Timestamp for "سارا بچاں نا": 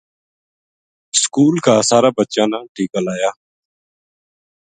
1.89-2.59